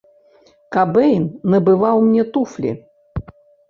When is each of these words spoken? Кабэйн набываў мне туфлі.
Кабэйн 0.77 1.29
набываў 1.53 2.05
мне 2.09 2.29
туфлі. 2.35 2.71